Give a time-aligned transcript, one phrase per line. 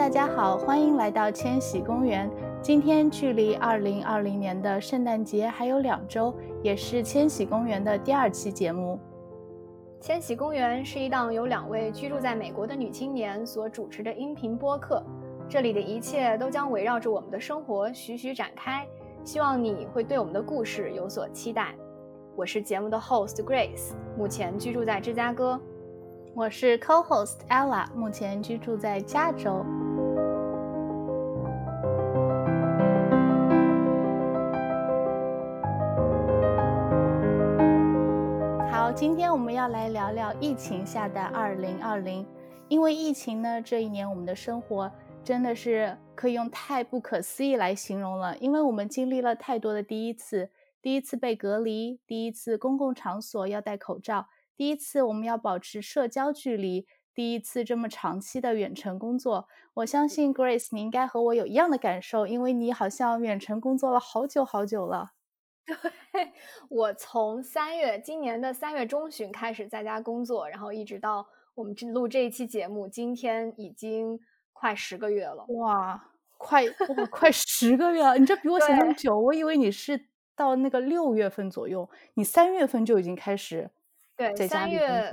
[0.00, 2.28] 大家好，欢迎来到千禧公园。
[2.62, 8.98] 今天距离二零二零年的圣诞节还有两周，也是千禧公园的第二期节目。
[10.00, 15.04] 千禧公园是一档由两位居住在美国的女青年所主持的音频播客，
[15.46, 18.86] 这里的一切都将围绕着我们的生活徐徐展开。
[19.22, 21.74] 希望你会对我们的故事有所期待。
[22.34, 25.60] 我是节目的 host Grace，目前居住在芝加哥。
[26.34, 29.62] 我是 co-host Ella，目前居住在加州。
[39.00, 42.22] 今天我们要来聊聊疫情下的二零二零。
[42.68, 44.92] 因为疫情呢，这一年我们的生活
[45.24, 48.36] 真的是可以用太不可思议来形容了。
[48.36, 50.50] 因为我们经历了太多的第一次：
[50.82, 54.26] 第一次被隔离，第一次公共场所要戴口罩。
[54.54, 65.12] 第一次我们要保持社交距离，第一次这么长期的远程工作，我相信 Grace 你应该和我有一样的感受，因为你好像远程工作了好久好久了。
[66.12, 66.32] 对
[66.68, 74.18] 我从三月今年的三月中旬开始在家工作，然后一直到我们录这一期节目，今天已经
[74.52, 75.44] 快十个月了。
[75.48, 78.18] 哇，快哇快十个月了！
[78.18, 83.70] 你这比我想象久，我以为你是到那个六月份左右，你三月份就已经开始。
[84.16, 85.12] 对，三月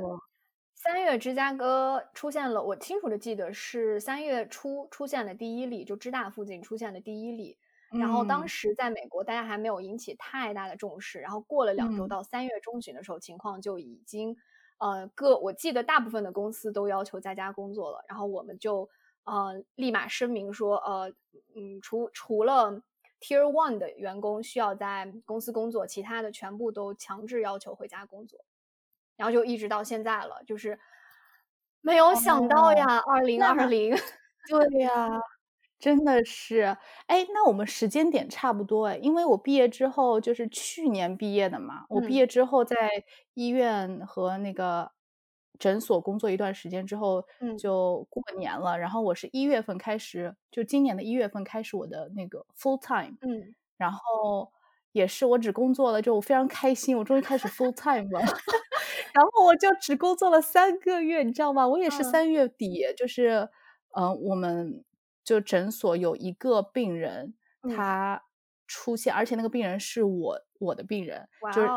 [0.73, 7.57] 三月芝加哥出现了，我清楚的记得是三月初出现了第一例，就芝大附近出现了第一例。
[7.91, 11.19] 然后当时在美国，大家还没有引起太大的重视。
[11.19, 14.35] 然后过了两周，到三月中旬的时候，情况就已经
[14.77, 18.03] 呃各我记得大部分的公司都要求在家工作了。
[18.07, 18.89] 然后我们就
[19.23, 21.09] 呃立马声明说，呃
[21.55, 22.81] 嗯，除除了
[23.21, 28.45] Tier One 的员工需要在公司工作，其他的全部都强制要求回家工作。
[29.15, 30.79] 然后就一直到现在了，就是
[31.81, 33.95] 没有想到呀，二零二零，
[34.47, 35.19] 对呀，
[35.81, 42.75] 真的是，哎，那我们时间点差不多哎，因为我毕业之后就是去年毕业的嘛，我毕业之后在
[43.35, 44.91] 医院和那个
[45.59, 47.23] 诊所工作一段时间之后，
[47.55, 54.51] 就过年了，然后我是一月份开始，就今年的一月份开始我的那个 full time，嗯，然后
[54.93, 58.19] 也是我只工作了，就我非常开心，我终于开始 full time 了。
[59.13, 61.67] 然后我就只工作了三个月，你知道吗？
[61.67, 63.49] 我也是三月底，就是，
[63.97, 64.83] 嗯，我们
[65.27, 67.33] 就诊所有一个病人，
[67.75, 68.23] 他
[68.65, 71.67] 出现，而且那个病人是我我的病人，就是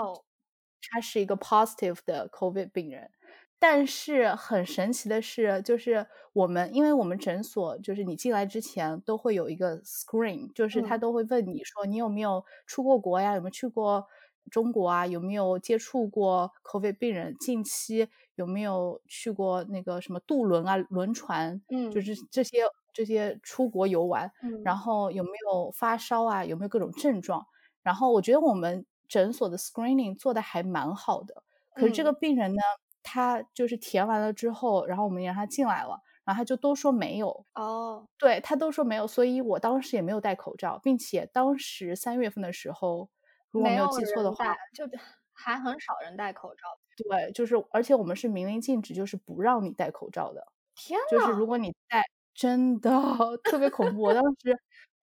[0.89, 3.11] 他是一个 positive 的 COVID 病人。
[3.59, 14.07] 但是很神奇的是，就是我们，因为我们诊所就是你进来之前都会有一个 screen，就是他都会问你说你有没有出过国呀，有没有去过。
[14.51, 17.37] 中国啊，有没有接触过 COVID 病人？
[17.39, 21.61] 近期有没有去过那个什么渡轮啊、轮船？
[21.69, 22.63] 嗯，就是这些
[22.93, 24.31] 这些出国游玩。
[24.43, 26.45] 嗯，然后有没有发烧啊？
[26.45, 27.47] 有没有各种症状？
[27.83, 31.43] 然后我觉得我们诊所的 screening 做的还蛮好的。
[31.75, 32.61] 可是这个病人呢，
[33.03, 37.47] 他就是填完了之后，然后我们让他进来了，然后他就都说没有。
[37.55, 43.09] 哦，对他都说没有，所以我当时也没有戴口罩，并且当时三月份的时候。
[43.53, 44.85] 如果没有记错的话，就
[45.33, 46.63] 还很少人戴口罩。
[46.97, 50.47] 对，就是而且我们是明令禁止，就是不让你戴口罩的。
[50.77, 52.05] 天呐，就是如果你戴，
[52.41, 52.91] 真的
[53.45, 54.03] 特别恐怖。
[54.03, 54.59] 我当时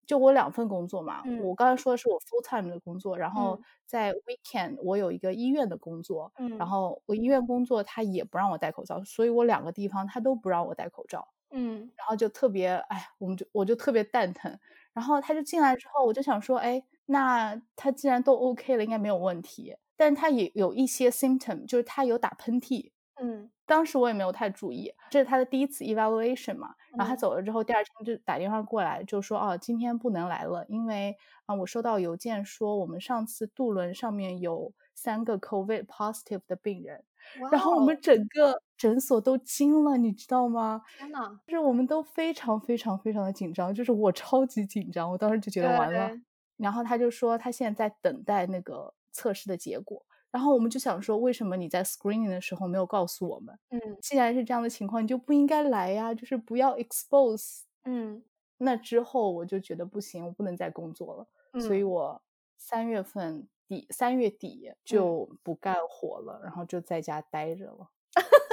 [0.06, 11.28] 就我两份工作嘛，我刚才说的是我 full time 的工作，然后在 weekend 我有一个医院的工作，嗯然后我医院工作他也不让我戴口罩，所以我两个地方他都不让我戴口罩。
[11.50, 14.58] 嗯，然后就特别哎，我们就我就特别蛋疼。
[14.94, 16.82] 然后他就进来之后，我就想说，哎。
[17.08, 19.76] 那他既然都 OK 了，应该没有问题。
[19.96, 22.90] 但他也有一些 symptom，就是他有打喷嚏。
[23.20, 26.74] 嗯，当时我也没有太注意，这是他的第一次 evaluation 嘛。
[26.96, 37.04] 然后他走了之后，第二天就打电话过来，就说哦，今天不能来了，因为啊，我收到邮件说我们上次渡轮上面有三个 COVID positive 的病人。
[37.50, 40.82] 然后我们整个诊所都惊了，你知道吗？
[40.96, 46.10] 天呐，就是我们都非常非常非常的紧张，就是我超级紧张，我当时就觉得完了。
[46.56, 53.58] 然后他就说他现在在等待那个测试的结果，然后我们就想说，为什么你在 screening 的时候没有告诉我们？
[53.70, 57.60] 嗯，既然是这样的情况，你就不应该来呀，就是不要 expose。
[57.86, 58.22] 嗯，
[58.58, 61.26] 那之后我就觉得不行，我不能再工作了，
[61.62, 62.20] 所以我
[62.58, 67.88] 三月份底三月底就不干活了，然后就在家待着了。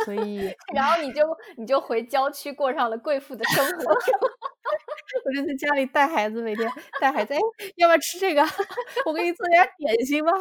[0.06, 3.94] 所以， 然后你就你就回郊区过上了贵妇的生活。
[5.25, 6.69] 我就在家里带孩子，每天
[7.00, 7.33] 带孩子。
[7.33, 7.39] 哎，
[7.75, 8.41] 要不要吃这个？
[9.06, 10.31] 我给你做点点心吧。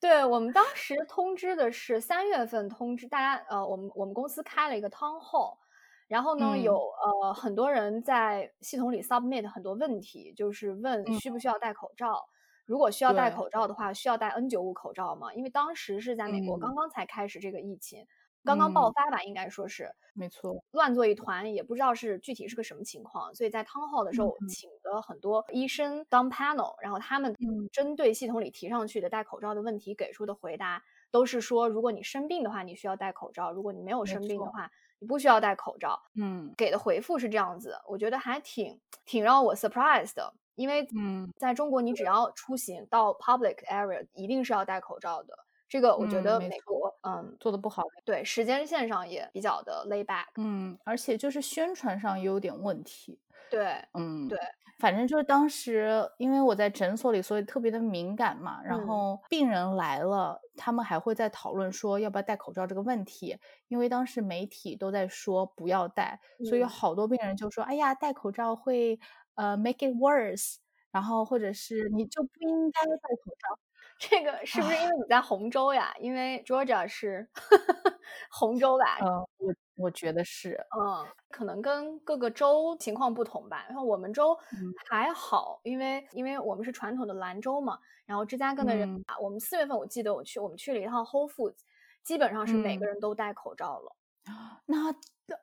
[0.00, 5.56] 对我们当时通知的是三月份通知大家，呃，我们我们公司开了一个 town hall，
[6.06, 12.28] 然后呢，有呃很多人在系统里 submit 很多问题，就是问需不需要戴口罩。
[12.64, 15.32] 如果需要戴口罩的话，需要戴 N95 口罩吗？
[15.32, 18.06] 因为当时是在美国刚刚才开始这个疫情，
[18.44, 23.34] 刚刚爆发吧，应该说是没错，乱作一团，也不知道是具体是个什么情况。
[23.34, 27.34] 所以在 town hall 的时候，请的很多医生当 panel，然后他们
[27.72, 36.00] 针对系统里提上去的戴口罩的问题给出的回答，都是说如果你生病的话，你需要戴口罩；如果你没有生病的话，你不需要戴口罩。
[36.14, 40.32] 嗯，给的回复是这样子，我觉得还挺挺让我 surprised 的。
[40.54, 45.32] 因为嗯，在中国，你只要出行到 public area，一定是要戴口罩的。
[45.68, 47.84] 这个我觉得美国嗯做的不好。
[48.04, 50.26] 对，时间线上也比较的 lay back。
[50.36, 53.18] 嗯，而且就是宣传上也有点问题。
[53.50, 54.38] 对，嗯，对，
[54.78, 58.62] 反正就是当时因为我在诊所里，所以特别的敏感嘛。
[58.62, 63.38] 然后病人来了，他们还会在讨论说要不要戴口罩这个问题。
[63.68, 68.98] 因为当时媒体都在说不要戴，所以好多病人就说：“哎呀，戴口罩会。”
[69.38, 70.56] 呃，make it worse，
[70.90, 73.56] 然后或者是你就不应该戴口罩，
[73.98, 75.92] 这个是不是因为你在洪州呀？
[75.98, 77.28] 因为 Georgia 是
[78.30, 78.98] 洪州吧？
[79.02, 79.08] 嗯，
[79.38, 83.64] 我我觉得是，嗯，可能跟各个州情况不同吧。
[83.68, 84.36] 然后我们州
[84.88, 87.78] 还好，因为因为我们是传统的兰州嘛。
[88.06, 91.58] 然后芝加哥的人，我们四月份我记得我去我们去了一趟 Whole Foods，
[92.02, 93.96] 基本上是每个人都戴口罩了。
[94.66, 94.94] 那。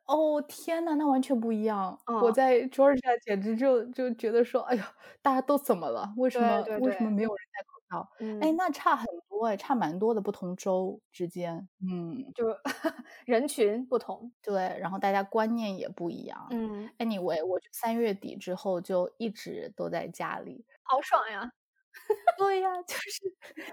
[0.07, 1.95] 哦天呐，那完全不一样！
[2.07, 4.91] 我在 Georgia 简直就就觉得说，哎呀，
[5.21, 6.11] 大家都怎么了？
[6.17, 8.09] 为什么为什么没有人戴口罩？
[8.41, 12.45] 哎，那差很多哎，差蛮多的，不同州之间，嗯，就
[13.25, 16.47] 人群不同，对，然后大家观念也不一样。
[16.51, 21.51] 嗯，Anyway，我三月底之后就一直都在家里，好爽呀！
[22.37, 23.23] 对呀，就是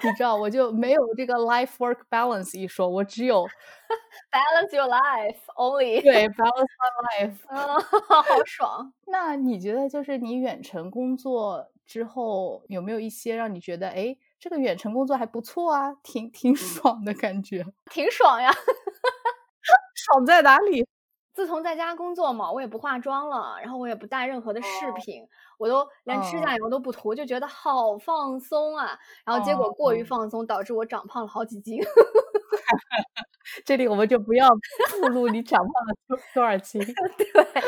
[0.06, 3.44] 你知道，我就没有这个 life work balance 一说，我只有
[4.30, 6.00] balance your life only。
[6.00, 7.36] 对，balance my life。
[7.48, 8.92] 嗯，好爽。
[9.06, 17.64] 那你觉得，就是你远程工作之后，有没有一些让你觉得，哎，这个远程工作还不错啊，挺挺爽的感觉？
[17.90, 18.50] 挺爽呀，
[19.94, 20.86] 爽在哪里？
[21.34, 24.68] 自从在家工作嘛，我也不化妆了，然后我也不带任何的饰
[25.02, 25.26] 品，
[25.58, 28.98] 我都连指甲油都不涂，就觉得好放松啊。
[29.24, 31.80] 然后结果过于放松，导致我长胖了好几斤。
[33.64, 34.48] 这里我们就不要
[35.00, 36.82] 暴露你长胖了多多少斤。
[37.16, 37.62] 对，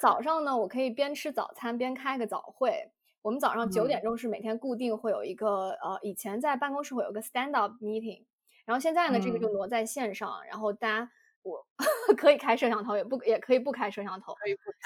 [0.00, 2.90] 早上呢，我可以边吃早餐边开个早会。
[3.22, 8.24] 我们早上九点钟是每天固定会有一个，呃，以前在办公室会有个 stand up meeting，
[8.64, 11.10] 然后现在呢，这个就挪在线上，然后大家。
[11.42, 11.66] 我
[12.18, 14.34] 可以开摄像头，也不也可以不开摄像头，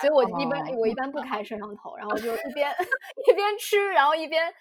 [0.00, 2.70] 所以我一般我一般不开摄像头，然后就一边
[3.28, 4.54] 一边吃，然后一边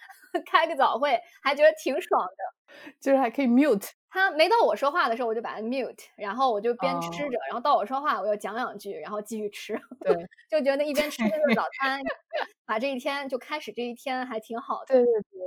[0.43, 3.91] 开个早会，还觉得挺爽的，就是还可以 mute。
[4.13, 9.73] 他没到我说话的时候，我就把它 mute，然后我就边吃着，然后到我说话，我又讲两句，然后继续吃。
[10.01, 10.13] 对，
[10.49, 11.99] 就觉得一边吃着早餐，
[12.65, 14.93] 把这一天就开始这一天还挺好的。
[14.93, 15.41] 对对对，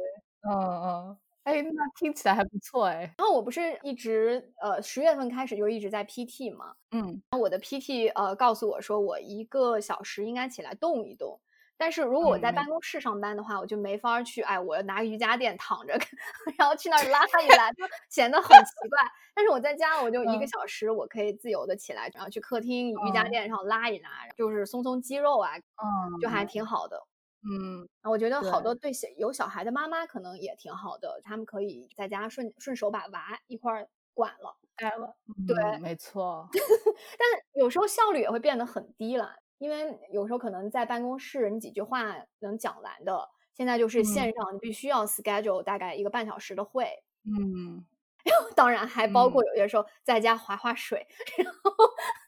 [0.51, 1.19] 嗯嗯。
[1.45, 3.15] 哎，那听起来还不错哎。
[3.19, 11.41] 然后我不是一直呃十月份开始就一直在 PT 嘛，嗯，我的 PT 呃告诉我说我一个小时应该起来动一动。
[11.79, 15.93] 但是如果我在办公室上班的话，我就没法去，哎，我要拿瑜伽垫躺着，
[16.59, 18.99] 然后去那儿拉一拉，就显得很奇怪。
[19.35, 27.01] 但是我在家，我就一个小时，我可以自由的起来，然后去客厅瑜伽垫上拉一拉，就是松松肌肉啊，嗯，就还挺好的。
[27.49, 35.15] 嗯，我觉得好多对小有小孩的妈妈可能也挺好的，他们可以在家顺顺手把娃一块儿管了带了。
[35.47, 36.49] 对，没错。
[36.53, 46.87] 但有时候效率也会变得很低了，因为有时候可能在办公室你几句话能讲完的，现在就是线上你必须要 schedule 大概一个半小时的会。
[47.25, 47.85] 嗯。
[48.57, 51.07] 当然还包括有些时候在家划划水，
[51.39, 51.73] 然后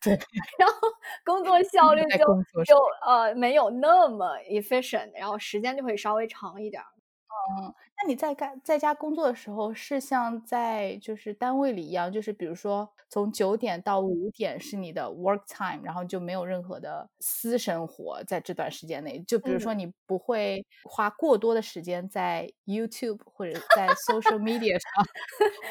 [0.00, 0.16] 对，
[0.58, 0.74] 然后
[1.24, 2.24] 工作 效率就
[2.64, 6.80] 就呃没有那么 efficient，然后时间就会稍微长一点。
[7.50, 19.20] 嗯，那你在干在家工作的时候，是像在就是单位里一样，就是比如说从九点到五点是你的 work time，然后就没有任何的私生活在这段时间内。
[19.26, 25.04] 就比如说你不会花过多的时间在 YouTube 或者在 social media 上，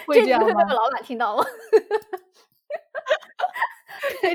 [0.08, 0.64] 会这样吗？
[0.74, 1.46] 老板听到了。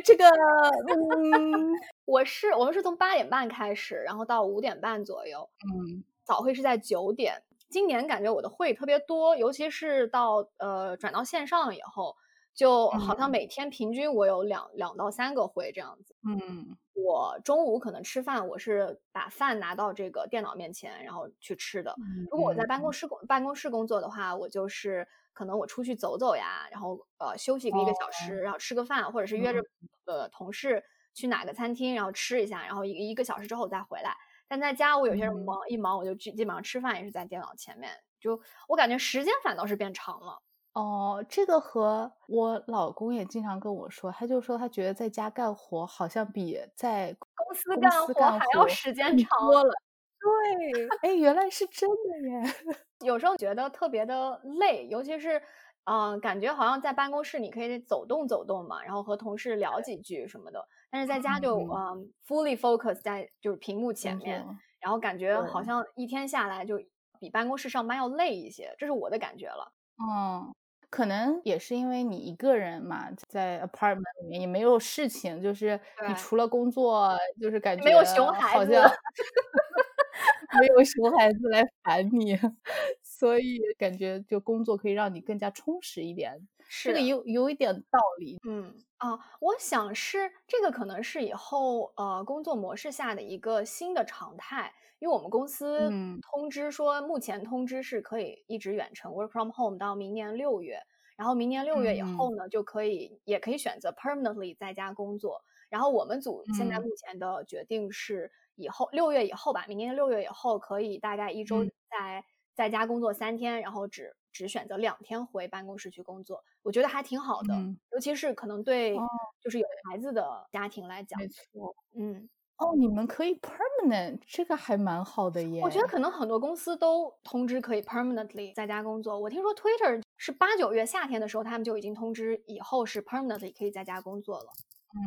[0.04, 1.72] 这个，嗯，
[2.04, 6.04] 我是我们是从八点半开始，然后到五点半左右，嗯。
[6.24, 7.42] 早会是在九点。
[7.68, 12.14] 今年感觉我的会特别多，尤其是到呃转到线上以后，
[12.54, 16.14] 就好像每天平均我有两两到三个会这样子。
[16.28, 21.96] 嗯，我中午可能吃饭，我是把饭拿到这个电脑面前，然后去吃的。
[22.30, 29.60] 如果我在办公室工办公室工作的话，我就是可能我出去走走呀，然后呃休息个一个小时，然后吃个饭，或者是约着
[30.04, 34.14] 呃同事去哪个餐厅，然后吃一下，然后一一个小时之后再回来。
[34.52, 37.90] 但在家，我有些人忙一忙，我就基基本上吃饭也是在电脑前面，
[38.20, 40.38] 就我感觉时间反倒是变长了。
[40.74, 49.72] 哦，这个和我老公也经常跟我说，他就说他觉得在家干活好像比在公司干活还要时间长多了。
[50.20, 52.54] 对，哎，原来是真的耶！
[53.04, 55.42] 有时候觉得特别的累，尤其是，
[55.84, 64.46] 嗯，感觉好像在办公室你可以走动走动嘛，然后和同事聊几句什么的，但是在家就嗯，fully focus 在就是屏幕前面，
[64.78, 66.78] 然后感觉好像一天下来就
[67.18, 69.72] 比办公室上班要累一些，这是我的感觉了。
[69.98, 70.54] 嗯。
[70.90, 78.72] 可能也是因为你一个人嘛，在 apartment 里面也没有事情，就是你除了工作，就是感觉没有熊孩子，
[80.60, 82.38] 没有熊孩子来烦你，
[83.02, 86.46] 所以感觉就工作可以让你更加充实一点，
[86.84, 88.38] 这个有有一点道理。
[88.48, 94.72] 嗯啊，我想是这个可能是以后呃工作模式下的一个新的常态。
[94.98, 95.90] 因为我们公司
[96.22, 100.78] 通知说，目前通知是可以一直远程 work from home 到明年六月，
[101.16, 105.42] 然后明年六月以后呢，就可以也可以选择 permanently 在家工作。
[105.68, 112.24] 然后我们组现在目前的决定是，以后六月以后吧，明年六月以后可以大概一周在
[112.54, 116.42] 在家工作三天，然后只只选择两天回办公室去工作。
[116.62, 117.54] 我觉得还挺好的，
[117.92, 118.96] 尤其是可能对
[119.40, 122.28] 就是有孩子的家庭来讲，没错，嗯。
[122.58, 125.60] 哦，你们可以 permanent，这个还蛮好的耶。
[125.62, 129.18] 我觉得可能很多公司都通知可以 permanently 在家工作。
[129.18, 134.46] 我听说 Twitter 是八九月夏天的时候，他们就已经通知以后是 permanently 可以在家工作了。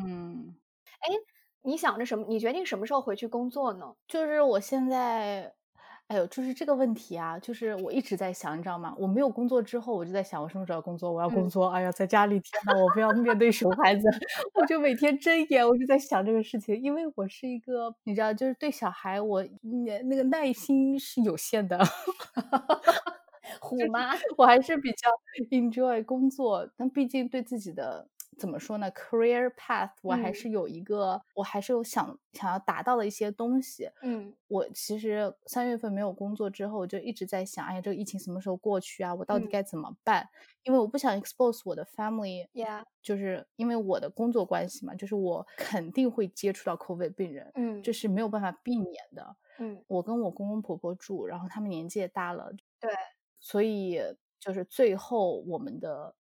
[0.06, 0.54] 嗯，
[1.00, 1.14] 哎，
[1.62, 2.26] 你想着什么？
[2.28, 3.96] 你决定什么时候回去工作呢？
[4.06, 5.56] 就是我现在。
[6.10, 8.94] 哎呦，就是这个问题啊，就是我一直在想，你知道吗？
[9.00, 11.12] 我没有工作之后，我就在想，我什么时候工作？
[11.12, 11.68] 我要工作。
[11.70, 14.08] 哎呀，在家里，天呐，我不要面对熊孩子，
[14.54, 16.80] 我就每天睁眼，我就在想这个事情。
[16.80, 21.80] 因为我是一个，你知道，就是对小孩，我那那个耐心是有限的。
[23.62, 25.10] 虎妈，我还是比较
[25.52, 28.08] enjoy 工作，但毕竟对自己的。
[28.38, 33.90] 怎么说呢？Career path，我还是有一个，我还是有想想要达到的一些东西。
[34.02, 39.14] 嗯，我其实三月份没有工作之后，我就一直在想，哎呀，这个疫情什么时候过去啊？
[39.16, 40.28] 我到底该怎么办？
[40.64, 42.48] 因为我不想 expose 我的 family。
[42.54, 47.52] Yeah，就是因为我的工作关系嘛，就是我肯定会接触到 COVID 病人。
[47.56, 49.36] 嗯，这是没有办法避免的。
[49.60, 52.52] 嗯，我跟我公公婆婆住，然后他们年纪也大了。
[52.80, 52.92] 对，
[53.40, 54.02] 所以
[54.40, 56.14] 就是最后我们的。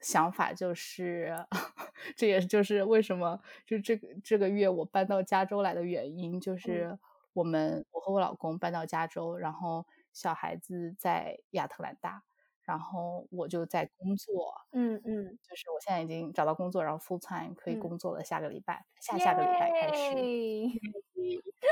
[0.00, 1.34] 想法就是，
[2.16, 6.98] 这也就是为什么就这个这个月我搬到加州来的原因，就是
[7.32, 12.22] 我们我和我老公搬到加州，然后小孩子在亚特兰大。
[12.66, 18.24] 然后我就在工作，嗯嗯，就是我现在已经找到工作，然后 full time 可以工作了。
[18.24, 20.14] 下个礼拜，下下个礼拜开始，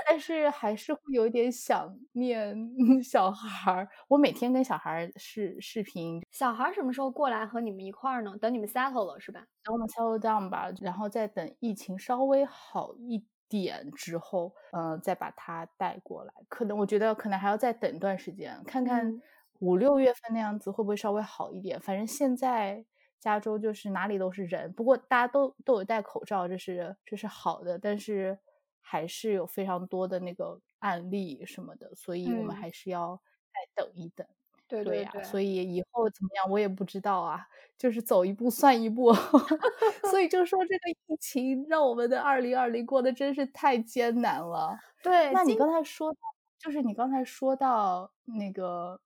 [0.07, 2.57] 但是还是会有点想念
[3.03, 3.89] 小孩儿。
[4.09, 6.23] 我每天跟小孩儿视视频。
[6.31, 8.37] 小孩儿什么时候过来和你们一块儿呢？
[8.41, 9.45] 等你们 settle 了是吧？
[9.65, 16.33] 等我们 settle down 吧，然后再等疫情稍微好一点之后，嗯，再把他带过来。
[16.49, 19.21] 可能我觉得可能还要再等一段时间，看看。
[19.65, 21.81] 五六月份那样子会不会稍微好一点？
[21.81, 22.85] 反正现在
[23.19, 28.39] 加州就是哪里都是人，不过大家都都有戴口罩，这是这是好的，但是
[28.83, 34.27] 还是有非常多的那个案例什么的，所以我们还是要再等一等。
[34.67, 37.47] 对对呀，所以以后怎么样我也不知道啊，
[37.79, 39.13] 就是走一步算一步。
[40.11, 44.77] 所以就说这个疫情让我们的二零二零过得真是太艰难了。
[45.03, 46.19] 对，那你刚才说到，
[46.59, 49.01] 就是你刚才说到那个。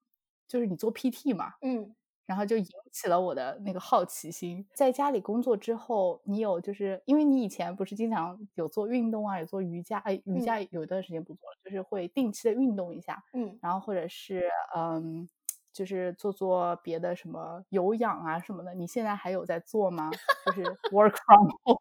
[0.48, 1.94] 就是你做 PT 嘛，嗯，
[2.26, 4.66] 然后就引起了我的那个好奇心。
[4.74, 15.28] 在家里工作之后，你有就是因为你以前不是经常有做运动啊，有做瑜伽，哎，瑜伽有一段时间不做了，就是会定期的运动一下，嗯，然后或者是嗯，
[15.72, 18.74] 就是做做别的什么有氧啊什么的。
[18.74, 20.10] 你现在还有在做吗？
[20.46, 21.80] 就是 work from home，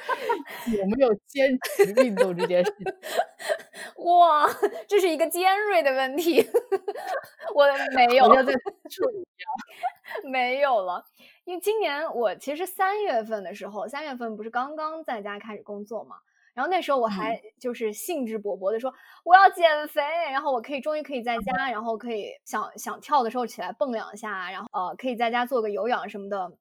[0.78, 2.84] 有没有坚持运动这件事情？
[4.04, 4.48] 哇，
[4.88, 6.40] 这是一个尖锐的问题，
[7.54, 8.54] 我没有，要再
[10.24, 11.04] 没有了。
[11.44, 16.16] 因为今年我其实三月份的时候，三月份不是刚刚在家开始工作嘛，
[16.54, 18.92] 然后那时候我还就是兴致勃勃的说
[19.24, 26.52] 我要减肥，然后我可以终于可以在家，然后可以想想跳的时候起来蹦两下，然后呃可以在家做个有氧什么的，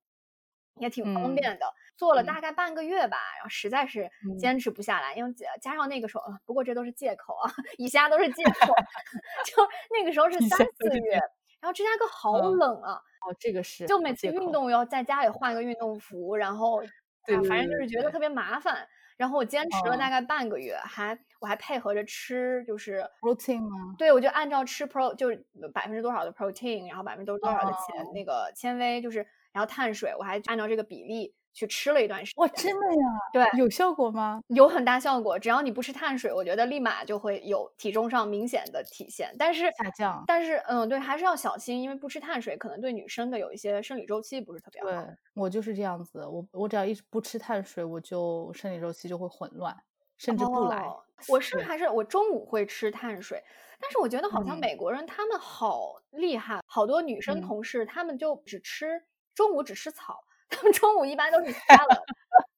[0.80, 1.66] 也挺方便的。
[2.00, 8.74] 做了大概半个月吧，然后实在是坚持不下来，因为加上那个时候，不过这都是借口啊，以下都是借口。
[9.44, 11.12] 就那个时候是三四月，
[11.60, 12.94] 然后芝加哥好冷啊。
[12.94, 13.86] 哦，这个是。
[13.86, 16.82] 就每次运动要在家里换个运动服，然后
[17.26, 18.88] 对，反正就是觉得特别麻烦。
[19.18, 23.96] 然后我坚持了大概半个月，还我还配合着吃，就是 protein 吗？
[23.98, 31.34] 对，我就按照吃 pro 就是百分之多少的 protein，然后百分之多多少的纤那个纤维，就是然后碳水，我还按照这个比例。
[31.52, 33.04] 去吃了一段时间，哇，真的呀？
[33.34, 34.40] 对，有效果吗？
[34.50, 39.36] 有很大效果，只要你不吃碳水，我觉得立马就会有体重上明显的体现。
[39.38, 44.90] 但是下降，但是嗯，对，还是要小心，因为不吃碳水可能对女生的有一些生理周期不是特别好。
[44.90, 49.76] 对我就是这样子，我我只要一直不吃碳水，我就生理周期就会混乱，
[50.20, 50.88] 甚至不来。
[51.28, 53.44] 我是还是我中午会吃碳水，
[53.82, 59.02] 但是我觉得好像美国人他们好厉害，好多女生同事他们就只吃
[59.34, 60.20] 中午只吃草。
[60.52, 62.04] 他们中午一般都是瞎了，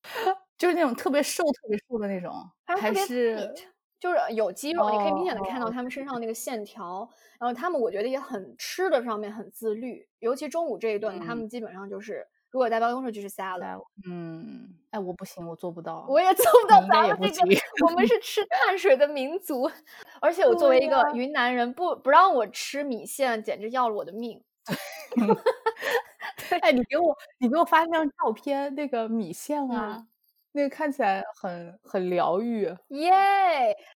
[0.58, 2.34] 就是那种特别瘦、特别瘦的那种，
[2.66, 3.54] 还是
[4.00, 7.10] 就是有肌肉，你可以明显的看到他们身上那个线条。
[7.38, 13.80] 然后他们我觉得也很吃的上面很自律，尤其中午这一顿，他们基本上就是如果在办公室就是瞎了。
[14.08, 16.82] 嗯，哎，我不行，我做不到，我也做不到。
[16.88, 19.70] 咱们这个我们是吃碳水的民族，
[20.22, 24.44] 而且我作为一个云南人，不不让我吃米线，简直要了我的命。
[26.62, 30.06] 哎，你给我，你给我发那张照片，那个米线啊，
[30.52, 33.12] 那个看起来很很疗愈，耶！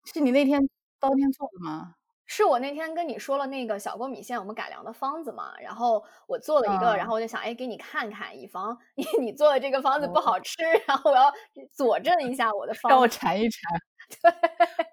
[0.04, 0.60] 是你那天
[1.00, 1.94] 当天做的吗？
[2.34, 11.30] 是我那天跟你说了那个小锅米线，我们改良的方子嘛，然后我做了一个，然后我就想，哎，给你看看，以防 你你做的这个方子不好吃，然后我要
[11.70, 13.60] 佐证一下我的方子，让我馋一馋。
[14.22, 14.30] 对，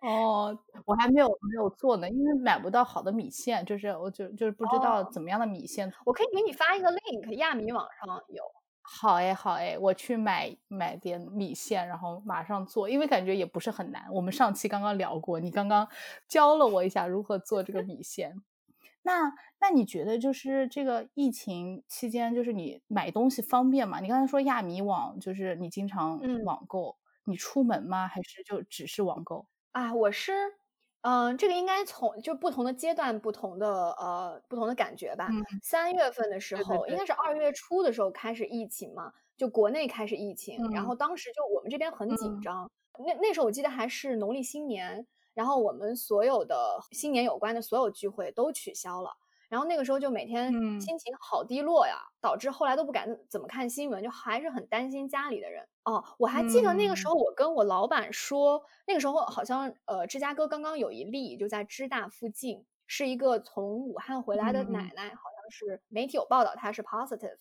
[0.09, 0.53] 哦，
[0.85, 5.89] 我还没有没有做呢，因为买不到好的米线，就是我就就是不知道怎么样的米线。
[6.05, 8.43] 我可以给你发一个 link，亚米网上有。
[8.91, 14.07] 好哎，好哎，我去买买点米线，然后马上做，因为感觉也不是很难。
[14.11, 15.87] 我们上期刚刚聊过，你刚刚
[16.27, 18.33] 教了我一下如何做这个米线。
[19.03, 19.31] 那
[19.61, 23.99] 那你觉得就是这个疫情期间，就是你买东西方便吗？
[23.99, 26.97] 你刚才说亚米网，就是你经常网购。
[27.25, 28.07] 你出门吗？
[28.07, 29.93] 还是就只是网购啊？
[29.93, 30.33] 我是，
[31.01, 35.29] 嗯，这个应该从就不同的阶段、不同的呃、不同的感觉吧。
[35.63, 42.69] 三月份的时候，应该是二月初的时候开始疫情嘛，就国内开始疫情，然后当时就我们这边很紧张。
[43.05, 49.15] 那那时候我记得还是农历新年，然后我们所有的新年有关的所有聚会都取消了。
[49.49, 55.67] 然后那个时候就每天心情好低落呀，导致后来都不敢怎么看新闻，就还是很担心家里的人。
[55.85, 67.37] 哦，我还记得那个时候，我跟我老板说，那个时候好像呃，芝加哥刚刚有一例，就在芝大附近，是一个从武汉回来的奶奶，好像是媒体有报道她是 positive。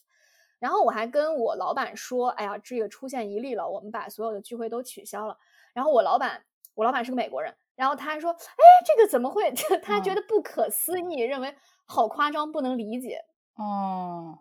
[0.58, 5.36] 然后我还跟我老板说，哎呀，这个出现一例了，我们把所有的聚会都取消了。
[5.74, 6.42] 然后我老板，
[6.74, 9.52] 我老板是个美国人，然后他还说，哎，这个怎么会？
[9.84, 11.54] 他觉得不可思议，认为。
[11.88, 13.18] 好夸张，不能理解
[13.56, 14.38] 哦。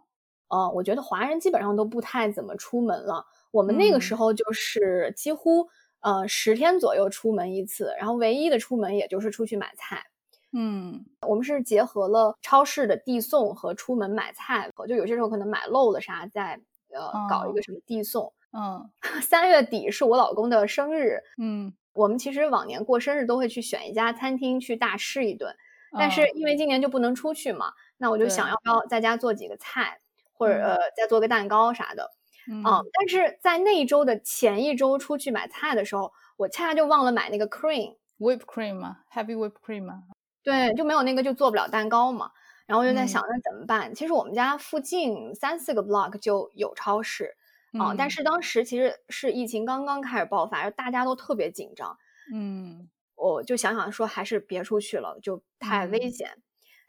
[0.50, 3.26] 哦，我觉得华人基本上都不太怎么出门了。
[3.52, 5.68] 我们那个时候就是几乎
[6.02, 10.06] 呃十天左右出门一次，然后唯一的出门也就是出去买菜。
[10.54, 16.60] 嗯，我们是结合了超市的递送和出门买菜，就有些时候可能买漏了啥，再
[16.94, 18.32] 呃搞一个什么递送。
[18.54, 18.90] 嗯，
[19.22, 21.20] 三月底是我老公的生日。
[21.38, 25.54] 嗯，我们其实往年过生日都会去选一家餐厅去大吃一顿。
[25.92, 30.00] 但是因为今年就不能出去嘛，那我就想要不要在家做几个菜，
[30.34, 32.12] 或者呃再做个蛋糕啥的，
[32.52, 32.64] 嗯。
[32.64, 40.04] 但是在那一周的前一周出去买菜的时候，我恰恰就忘了买那个 cream，whip cream 吗？heavy whip cream 吗？
[40.44, 42.32] 对，就没有那个就做不了蛋糕嘛。
[42.66, 43.96] 然后我就在想那怎么办？
[43.96, 47.36] 其实我们家附近三四个 block 就有超市
[47.80, 51.98] 啊，但是当时其实是疫情刚刚开始爆发，大家都特别紧张，
[52.34, 52.90] 嗯。
[53.18, 56.30] 我就想想说，还是别出去了，就太危险。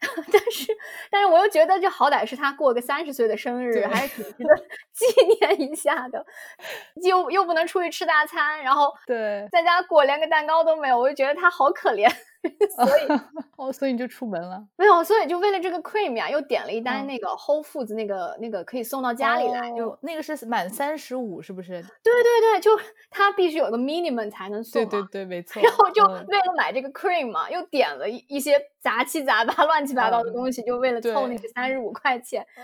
[0.31, 0.67] 但是，
[1.11, 4.55] 但是我又觉得，这好歹是他过个三十岁的生日，还是挺值得
[4.95, 5.05] 纪
[5.41, 6.25] 念一下的。
[7.03, 12.09] 又又不能出去吃大餐，然后对，在家过连个蛋糕都没有，我就觉得他好可怜。
[12.75, 13.19] 所以
[13.57, 14.65] 哦，所以你就出门了？
[14.77, 21.81] 没有，所以就为了这个 cream 呀，又点了一单那个 Whole Foods 那个那个可以送到家里来，就那个是满三十五，是不是？
[22.01, 22.71] 对对对，就
[23.09, 24.87] 它必须有个 minimum 才能送。
[24.87, 25.61] 对对对，没错。
[25.61, 32.45] 然后就为了买这个 cream 嘛，又点了一一些杂七杂八、乱七八糟的东西，就为了凑那个三十五块钱。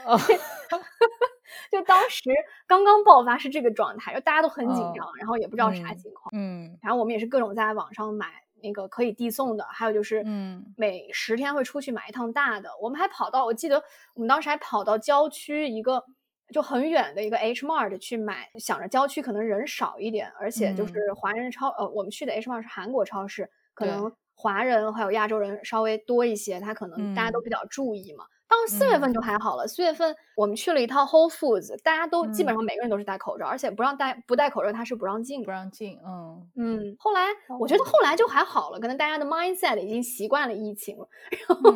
[1.72, 2.30] 就当时
[2.68, 6.30] 刚刚爆发是这个状态，就大家都很紧张，然后也不知道啥情况。
[6.34, 8.45] 嗯，然后我们也是各种在网上买。
[8.66, 12.70] 那个可以递送的，还有就是，嗯，每十天会出去买一趟大的。
[12.82, 13.84] 我们还跑到，我记得
[14.16, 16.04] 我们当时还跑到郊区一个
[16.52, 28.26] 就很远的一个 H Mart 去买，想着郊区可能人少一点，而且就是华人超，呃，我们去的 H Mart 是韩国超市，可能华人还有亚洲人稍微多一些，他可能大家都比较注意嘛。
[28.48, 29.68] 到四月份就还好了。
[29.68, 36.00] 四月份我们去了一趟 Whole Foods，大家都基本上每个人都是戴口罩，而且不让戴不戴口罩，他是不让进，不让进。
[36.06, 36.96] 嗯嗯。
[37.00, 37.28] 后来
[37.60, 41.08] 我觉得后来就还好了，可能大家的 mindset 已经习惯了疫情了。
[41.48, 41.72] 然后，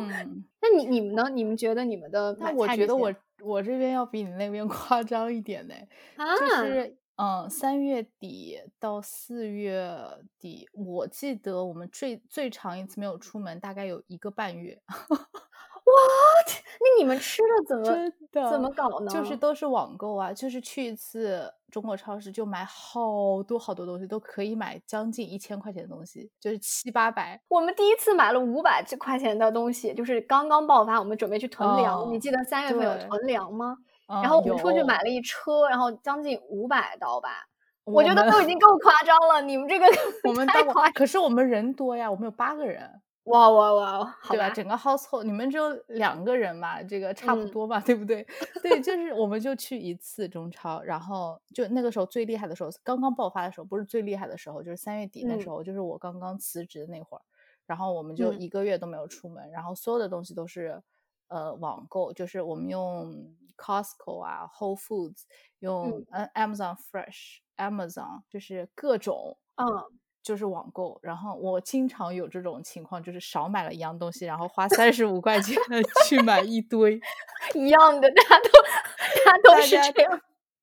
[0.60, 1.28] 那你你们呢？
[1.28, 2.36] 你们觉得你们的？
[2.40, 5.74] 那我觉得我我这边要比你那边 夸张一点呢，
[6.38, 6.96] 就是。
[7.22, 9.94] 嗯，三月底到四月
[10.38, 14.80] 底，我记得我们最最长一次没有出门，大概有一个半月。
[15.90, 16.56] What？
[16.80, 17.84] 那你们吃的怎么
[18.32, 19.10] 的怎么搞呢？
[19.10, 27.40] 就是都是网购啊，就是去一次中国超市就买好多好多东西，都可以买将近一千块钱的东西，就是七八百。
[27.48, 32.10] 我们第一次买了五百块钱的东西，就是刚刚爆发，我们准备去囤粮。
[32.12, 33.76] 你记得三月份有囤粮吗？
[34.08, 37.46] 然后我们出去买了一车，然后将近五百刀吧，
[37.84, 39.40] 我觉得都已经够夸张了。
[39.42, 39.86] 你们这个
[40.24, 42.90] 我 们太夸，可是我们人多呀，我们有八个人，
[43.30, 44.50] 哇哇哇，对吧？
[44.50, 48.26] 整个 household 你们只有两个人嘛，这个差不多嘛，对不对？
[48.62, 57.22] 对，就是我们就去一次中超，然后就那个时候最厉害的时候，刚刚爆发的时候，不是最厉害的时候，就是三月底那时候，就是我刚刚辞职的那会儿，
[57.66, 60.82] 然后我们就一个月都没有出门，然后所有的东西都是
[61.28, 63.34] 呃网购，就是我们用。
[63.60, 65.24] Costco 啊，Whole Foods
[65.58, 69.66] 用嗯 Amazon Fresh，Amazon 就是各种嗯，
[70.22, 70.98] 就是网购。
[71.02, 75.56] 然后我经常有这种情况，就是少买了一样东西，然后花三十五块钱
[76.06, 77.00] 去买一堆
[77.54, 78.50] 一样的，大家都
[79.24, 80.20] 大家都是这样。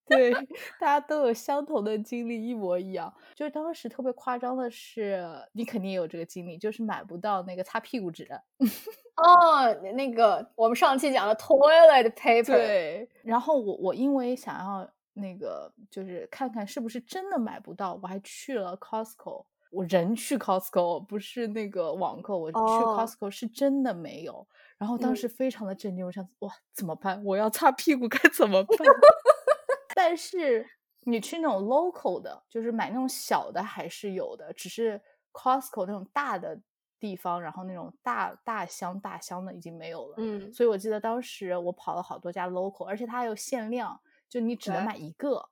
[0.10, 0.32] 对，
[0.80, 3.14] 大家都有相同的经历，一模一样。
[3.36, 8.26] 就是当时特别夸张的是，你肯定也有这个经历，就是买不到那个擦屁股纸。
[9.18, 12.46] 哦，那个我们上期讲的 toilet paper。
[12.46, 19.46] 对，然后我我因为想要那个，就是看看是不是真的买不到，我还去了 Costco。
[19.70, 24.48] 我人去 Costco，不是那个网购，我去 Costco 是真的没有。
[24.78, 27.22] 然后当时非常的震惊，我想哇，怎么办？
[27.26, 28.78] 我要擦屁股该怎么办？
[29.94, 30.66] 但是
[31.02, 35.02] 你去那种 local 的，就是买那种小的还是有的，只是
[35.34, 36.58] Costco 那种大的
[37.00, 40.16] 地方，然后那种大大箱大箱的已经没有了。
[40.18, 45.50] 嗯，所以我记得当时我跑了好多家 local，而且它还有限量，就你只能买一个，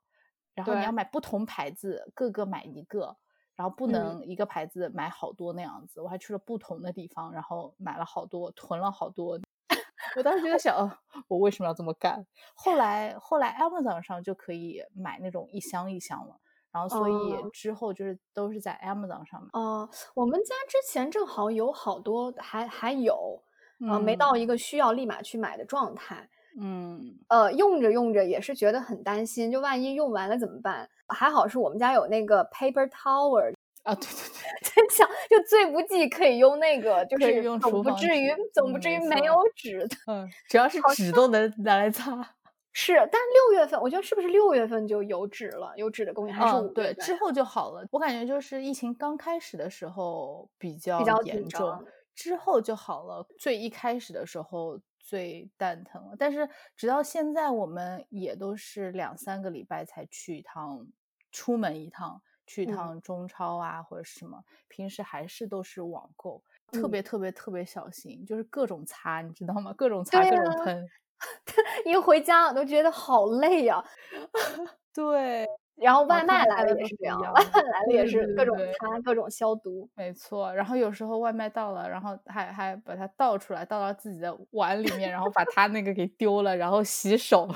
[0.53, 3.17] 然后你要买不同牌子，各个买一个，
[3.55, 6.01] 然后不能一个牌子买好多那样子。
[6.01, 9.39] 我还去了不同的地方，然后买了好多，囤了好多。
[10.17, 12.25] 我当时就在想，我为什么要这么干？
[12.53, 16.39] 后来，后来 Amazon 上就可以买那种一箱一箱了，
[16.71, 19.49] 然后所以之后就是都是在 Amazon 上面。
[19.53, 23.43] 哦，我们家之前正好有好多，还还有，
[23.89, 26.29] 呃，没到一个需要立马去买的状态。
[26.59, 30.89] 嗯，呃，用着用着也是觉得很担心，就万一用完了怎么办？
[31.07, 33.53] 还好是我们家有那个 paper towel。
[33.83, 42.11] 啊，对对对， 在想就最不济可以用那个，就是总不至于总不至于没有纸的，嗯，只要是纸都能拿来擦。
[42.73, 45.71] 是，但是六月份我觉得是不是六月份就有纸了？
[45.77, 47.85] 有纸的供应还是五对之后就好了？
[47.91, 53.25] 我感觉就是疫情刚开始的时候比较比较严重，之后就好了。
[53.37, 60.85] 最一开始的时候最蛋疼了，但是直到现在我们也都是两三个礼拜才去一趟，
[61.31, 62.21] 出门一趟。
[62.47, 69.73] 去一趟中超啊，或者什么，平时还是都是网购，特别特别特别小心，就是各种擦，你知道吗？
[69.75, 70.87] 各种擦，各种喷。
[71.87, 73.83] 一回家我都觉得好累呀。
[74.93, 75.47] 对。
[75.77, 79.89] 然后外卖来了也是这样，外卖来了也是各种擦、各种消毒。
[79.95, 87.47] 没错，然后有时候外卖到了，然后还还把它倒出来，倒到自己的碗里面，然后把它那个给丢了，然后洗手，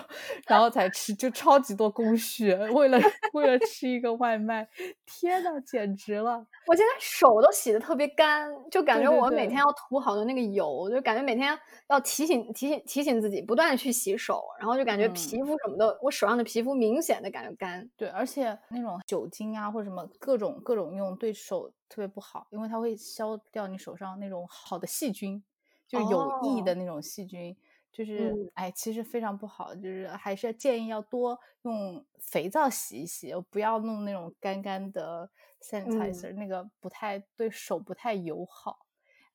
[0.48, 3.00] 然后才吃，就超级多工序，为了
[3.34, 4.68] 为了吃一个外卖，
[5.06, 6.46] 天呐，简直了！
[6.68, 11.58] 我现在手都洗的特别干，就感觉我每天要涂好多那个油，就感觉每天
[11.90, 17.90] 要提醒提醒提醒自己，不断的去洗手，然后就感觉皮肤什么的，我手上的皮肤明显的感觉干。
[17.96, 18.09] 对。
[18.12, 25.44] 而且那种酒精啊，或者什么各种各种用，对手特别不好，因为它会消掉你手上那种好的细菌，
[25.88, 27.56] 就是有益的那种细菌，
[27.92, 35.30] 就是哎，其实非常不好，就是还是建议要多用肥皂洗一洗，不要弄那种干干的
[35.62, 38.86] sanitizer，那个不太对手不太友好。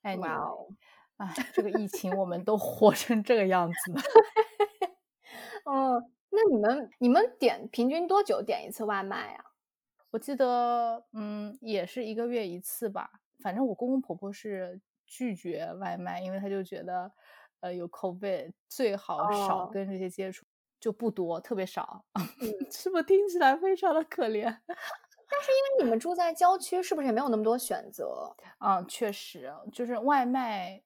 [0.03, 0.69] 哎，哇哦，
[1.17, 4.01] 哎，这个疫情我们都活成这个样子了。
[5.65, 6.14] 嗯。
[6.35, 9.45] 那你们你们点平均多久点一次外卖啊？
[10.11, 13.11] 我记得，嗯，也是一个月一次吧。
[13.41, 17.11] 反正我公公婆婆是拒绝外卖，因为他就觉得，
[17.61, 20.45] 呃，有 COVID 最好少跟这些接触，
[20.81, 22.05] 就不多，特别少。
[22.71, 24.43] 是不是听起来非常的可怜？
[24.47, 28.35] 但是因为你们住在郊区，是不是也没有那么多选择？
[28.59, 30.83] 嗯，确实，就是外卖。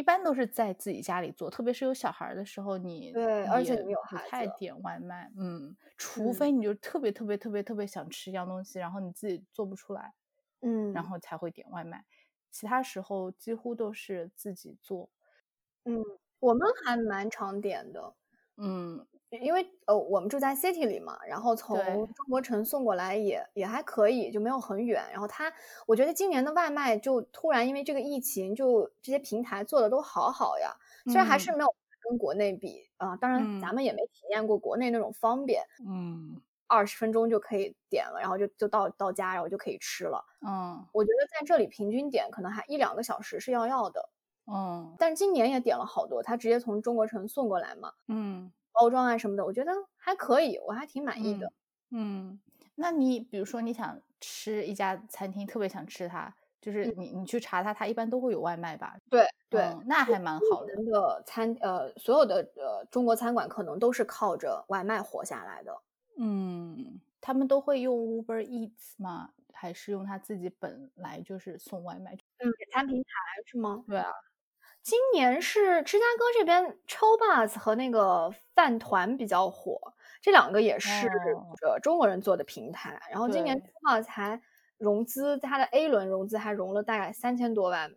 [0.00, 6.32] 一般都是在自己家里做，特别是有小孩的时候，你对，而且你有不太点外卖，嗯，除嗯。
[6.32, 10.14] 非你就特别特别特别特别想吃一样东西，然后你自己做不出来，
[10.62, 12.06] 嗯，然后才会点外卖，
[12.50, 15.10] 其他时候几乎都是自己做。
[15.86, 16.02] 嗯，
[16.40, 18.14] 我们还蛮常点的，
[18.56, 19.06] 嗯，
[19.38, 25.04] 因为呃我们住在 city 里嘛，然后从中国城送过来也也还可以，就没有很远。
[25.12, 25.52] 然后他，
[25.86, 30.74] 我觉得今年的外卖就突然因为这个疫情，就这些平台做的都好好呀，
[31.06, 31.56] 虽然还是嗯。
[31.56, 31.74] 没有
[32.08, 33.74] 跟国内比啊、当然咱嗯。
[33.74, 36.40] 们也没体验过国内那种方便，嗯。
[36.66, 40.24] 二十分钟就可以点了，然后就就到到家，然后就可以吃了。
[40.42, 40.90] 嗯。
[40.92, 44.08] 我觉得在这里平均点可能还一两个小时是要要的，
[44.46, 44.98] 嗯。
[44.98, 51.52] 但是今年也点了好多，他直接从中国城送过来嘛，嗯包装啊什么的，我觉得还可以，我还挺满意的。
[51.90, 52.40] 嗯，
[52.76, 58.96] 那你比如说你想吃一家餐厅，特别想吃它，就是嗯你你去查它，它一般都会有外卖吧？
[59.10, 60.72] 对对，嗯那还蛮好的。
[60.72, 65.76] 人的餐呃，所有的呃中国餐馆可能都是靠着外卖活下来的。
[66.18, 69.30] 嗯，他们都会用 Uber Eats 吗？
[69.52, 72.14] 还是用他自己本来就是送外卖？
[72.38, 73.08] 嗯，餐平台
[73.44, 73.84] 是吗？
[73.88, 74.10] 对啊，
[74.84, 79.78] 今年是芝加哥这边 Chobus 和那个饭团比较火，
[80.22, 81.60] 这两个也是哦。
[81.66, 82.98] 呃中国人做的平台。
[83.10, 83.72] 然后今年对。
[83.82, 84.40] Chobus 还
[84.78, 87.90] 融资，它的 A 轮融资还融了大概三千多万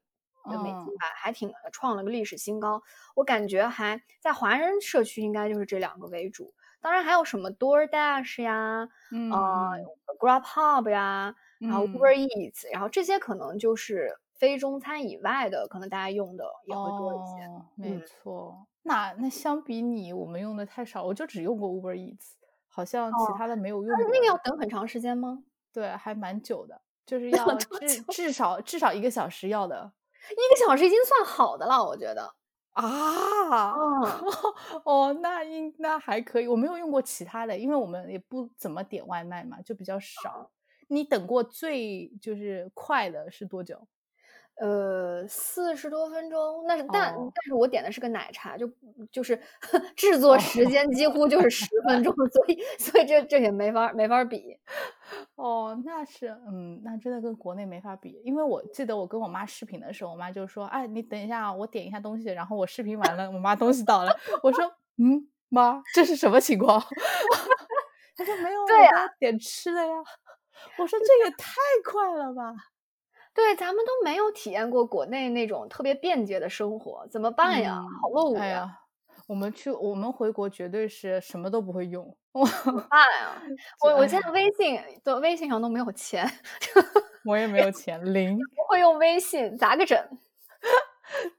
[0.50, 0.98] 的美金嗯。
[0.98, 2.82] 吧，还挺创了个历史新高。
[3.16, 9.54] 我感觉还在华人社区应该就是这两个为主，当然还有什么 DoorDash 呀，嗯。
[10.06, 11.34] 呃 GrabHub 呀，
[11.66, 11.94] 然后嗯。
[11.94, 17.46] Uber Eats，然后这些可能就是非中餐以外的，可能大家用的也会多一些。
[17.46, 18.68] 哦，没嗯错。
[18.82, 22.32] 那那相比你，我们用的太少，我就只用过 Uber Eats，
[22.68, 24.12] 好像其哦他的没有用那过。
[24.12, 25.42] 那个要等很长时间吗？
[25.72, 29.94] 对，还蛮久的，就是要至至少至少一个小时要的
[30.30, 32.30] 一个小时已经算好的了，我觉得。
[32.74, 32.84] 啊。
[33.72, 34.04] 嗯
[34.84, 40.52] 哦，那应那还可以，我没有用过其他的，因为我们也不怎么点外卖嘛，就比较少。
[40.90, 43.88] 你等过最就是快的是多久？
[44.62, 48.70] 呃，四十多分钟，那是但、哦但是我点的是个奶茶，就
[49.12, 49.40] 就是
[49.96, 54.58] 制作时间几乎就是十分钟， 所以所以这这也没法没法比。
[55.36, 64.64] 哦，那是，嗯，那真的跟国内没法比，因为我记得我跟我妈视频的时候，我妈就说，哎，你等一下啊，我点一下东西，然后我视频完了，我妈东西到了，我说，
[64.98, 66.80] 嗯，妈，这是什么情况？
[68.16, 69.94] 她说没有，对我刚点吃的呀。
[70.78, 72.54] 我说这也太快了吧。
[73.36, 77.80] 对，咱们都没有体验过国内那种特别便捷的生活，怎么办呀？
[77.80, 78.42] 嗯好落伍呀！
[78.42, 78.80] 哎呀，
[79.28, 82.16] 我们去，我们回国绝对是什么都不会用。
[82.64, 83.42] 怎么办 呀？
[83.84, 86.28] 我我哎现在微信的微信上都没有钱，
[87.24, 88.38] 我也没有钱，零。
[88.56, 89.98] 不会用微信咋个整？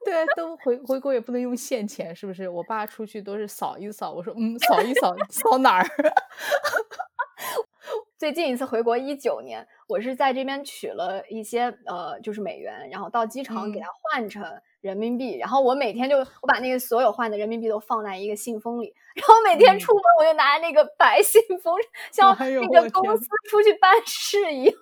[0.04, 2.48] 对，都回回国也不能用现钱，是不是？
[2.48, 5.86] 我爸出去都是扫一扫，我说嗯，扫一扫，扫哪儿？
[8.16, 21.76] 最近一次回国一九年，我是在这边取了一些呃，就是美元，然后到机场给嗯它换成人民币，然后我每天就我把那个所有换的人民币都放在一个信封里，然后每天嗯出门我就拿那个白信封，
[22.12, 24.74] 像那个公司出去办事一样，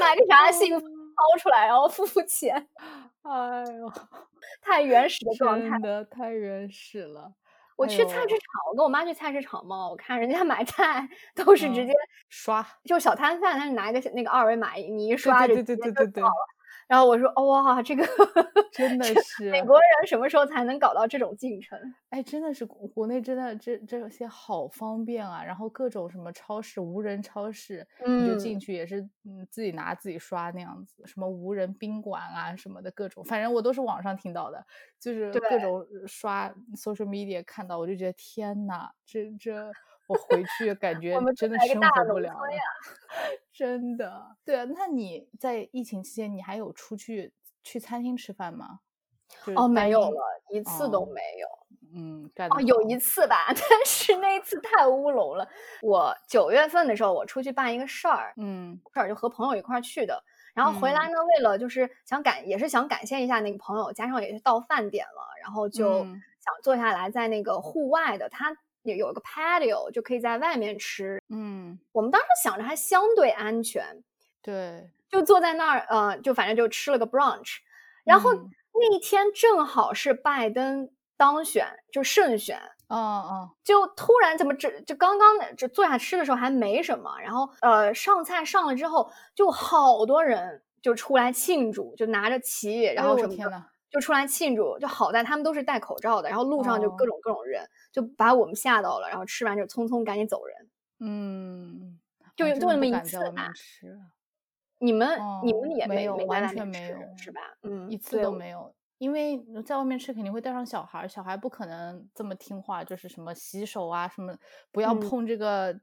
[0.00, 2.68] 拿个啥信封哦掏出来，然后付钱，
[3.22, 3.92] 哎呦，
[4.60, 5.82] 太原始的状态真。
[5.82, 7.32] 的太原始了。
[7.82, 8.38] 我去菜市场，
[8.70, 11.92] 我跟我妈去菜市场嘛，我看人家买菜 都是直嗯接
[12.28, 16.34] 刷，就小摊贩，他是拿一个那个二维码，你一刷就对对直对对对对接就到了。
[16.88, 18.04] 然后我说，哦哇，这个
[18.72, 21.78] 真的是美国人什么时候才能搞到这种进程？
[22.10, 25.42] 哎，真的是国国内真的这这些好方便啊！
[25.42, 34.64] 然后各种什么超市、无人超市，你就进嗯去也是嗯自己拿自己刷那样子，什么无人宾馆啊什么的各种，反正我都是网上听到的，
[35.00, 39.70] 就是各种呃刷 social media 看到，我就觉得天呐，这这
[40.08, 42.62] 我回去感觉们真的生活不了了呀，
[43.52, 44.36] 真的。
[44.44, 48.80] 对啊，那你在疫情期间，你还有出去去餐厅吃饭吗？
[49.56, 51.46] 哦，没有了，一次都哦没有。
[51.94, 55.46] 嗯，干哦，有一次吧， 但是那一次太乌龙了。
[55.82, 60.22] 我九月份的时候，我出去办一个事儿，嗯事儿就和朋友一块儿去的。
[60.54, 71.20] 然后回来呢，为了就是想感，也是想感谢一下那个朋友，加上也是到饭点了，然后就嗯想坐下来在那个户外的，它也有一个 patio，就可以在外面吃。
[71.28, 74.02] 嗯，我们当时想着还相对安全，
[74.40, 77.56] 对，就坐在那儿，呃，就反正就吃了个 brunch。
[78.04, 78.50] 然后嗯。
[78.74, 94.76] 那一天正好是拜登当选，就胜选，哦哦，就突然怎么这就刚刚就坐下吃的时候还没什么，然后呃上菜上了之后，就好多人就出来庆祝，就拿着旗，然后什么的，就出来庆祝。
[94.80, 99.08] 就好在他们都是戴口罩的，然后路上就各种各种人，就把我们吓到了。
[99.08, 100.68] 然后吃完就匆匆赶紧走人。
[100.98, 102.00] 嗯，
[102.34, 103.52] 就就那么一次吧。
[104.78, 107.40] 你们你们也没有完全没有是吧？
[107.62, 108.74] 嗯，一次都没有。
[108.98, 114.36] 因为在外面吃肯定会带上小孩，小孩不可能这么听话，就是什么洗手啊，什么
[114.70, 115.76] 不要碰这个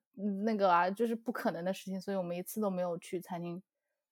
[0.45, 1.99] 那个啊，就是不可能的事情。
[1.99, 3.61] 所以我们一次都没有去餐厅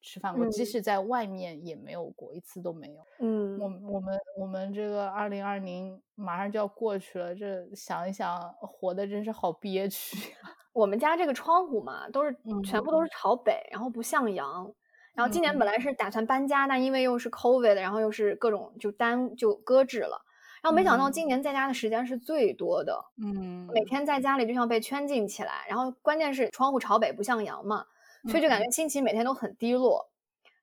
[0.01, 3.01] 吃饭过，即使在外面也没有过，一次都没有。
[3.19, 10.17] 嗯，我我们我们这个二零二零马上就要过去了，这想一想，活的真是好憋屈。
[10.73, 14.71] 我们家这个窗户嘛，都是全部都是朝北，然后不向阳。
[15.13, 20.21] 然后今年本来是打算搬家，但因为又是 COVID，然后又是各种就耽就搁置了。
[20.61, 25.65] 然后没想到今年在家的时间是最多的，嗯，每天在家里就像被圈禁起来。
[25.67, 27.85] 然后关键是窗户朝北不向阳嘛，
[28.25, 30.09] 所以就感觉心情每天都很低落。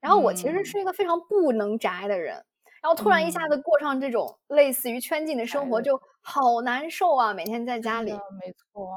[0.00, 2.34] 然后我其实是一个非常不能宅的人，
[2.82, 7.32] 然后突然一下子过上这种类似于圈禁的生活，就好难受啊！
[7.32, 8.88] 每天在家里，没错，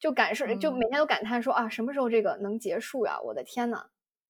[0.00, 3.20] 就感受就每天都感叹说啊，什么时候这个能结束呀？
[3.22, 3.86] 我的天呐！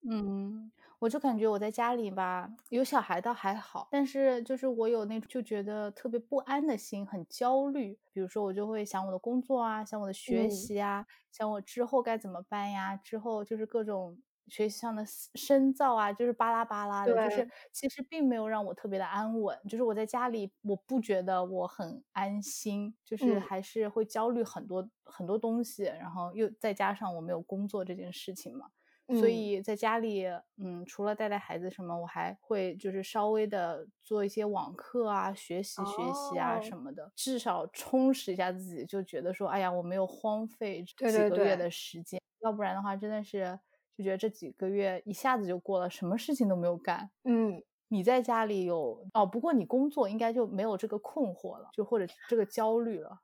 [0.09, 0.71] 嗯。
[1.03, 7.99] 我就感觉我在家里吧，有小孩倒还好，但是就是我有那种就觉得特别不安的心，很焦虑。
[8.13, 15.05] 比如说我就会想我的工作啊，想我的学习啊，想我之后该怎么办呀，之后就是各种学习上的
[15.35, 19.59] 深造啊，就是巴拉巴拉的，就是其实并没有让我特别的安稳。
[19.69, 28.71] 就是我在家里，我不觉得我很安心，就是还是会焦虑很多很多东西，然后又再加上我没有工作这件事情嘛。
[29.15, 40.95] 所以在家里，嗯，除了带带孩子什么，我还会就是稍微的做一些网课啊，学习学习啊什么的，至少充实一下自己，就觉得说，哎呀，我没有荒废几
[41.29, 43.59] 个月的时间，要不然的话，真的是
[43.97, 47.11] 就觉得这几个月一下子就过了，什么事情都没有干。
[47.25, 53.21] 嗯，你在家里有哦，不过你工作应该就没有这个困惑了，就或者这个焦虑了。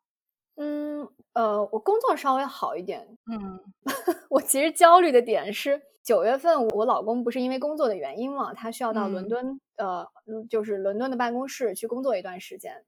[0.57, 3.07] 嗯，呃，我工作稍微好一点。
[3.31, 3.61] 嗯，
[4.31, 10.07] 我其实焦虑的点是九月份，我老公不是因为工作的原因嘛，他需要到伦敦，呃，
[10.51, 12.85] 就是伦敦的办公室去工作一段时间，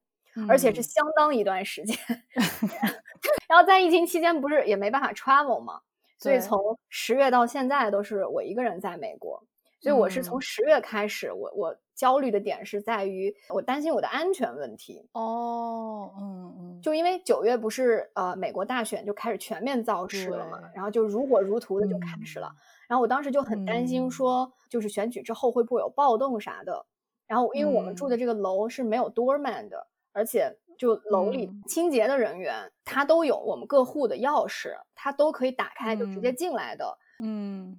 [0.47, 1.97] 而且是相当一段时间。
[3.47, 5.81] 然后在疫情期间，不是也没办法 travel 嘛，
[6.19, 9.43] 所以从十月到现在都是我一个人在美国。
[9.81, 15.07] 所以我是从十月开始，我我焦虑的点是在于我担心我的安全问题。
[15.13, 22.51] 哦，嗯嗯，就因为九月不是呃美国大选就开始全面造势了嘛，然后就如火如荼的就开始了。
[22.87, 26.85] 然后我当时就很担心说，就是选举之后会不会有暴动啥的。
[27.25, 36.85] 然后因为我们住的这个楼是没有 doorman 的，而且就楼里清洁的人员他都有我们各户的钥匙，他都可以打开就直接进来的。
[36.85, 37.04] 嗯，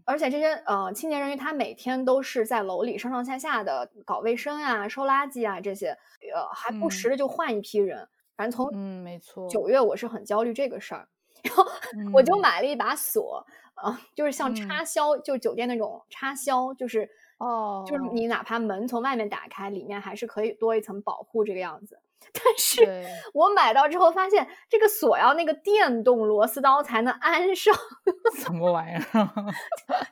[0.05, 5.89] 而且这些呃清洁人员他每天都是在楼里上上下下的搞卫生啊、收垃圾啊这些，
[6.35, 8.09] 呃还不时的就换一批人。
[8.37, 11.09] 反正从嗯没错，九月我是很焦虑这个事儿，
[11.43, 11.67] 然后
[12.13, 12.37] 我就。
[12.39, 13.45] 买了一把锁，
[13.75, 21.99] 啊，就是像插销，就酒店那种插销，就是哦，就是你哪怕门从外面打开，里面还是可以多一层保护这个样子。
[22.33, 27.75] 但是我买到之后发现，这个锁要那个电动螺丝刀才能安上。
[28.37, 29.29] 什么玩意儿？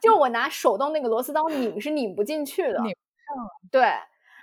[0.01, 2.81] 就我拿手动那个螺丝刀拧是拧不进去的。
[2.81, 3.51] 拧不上了。
[3.71, 3.83] 对，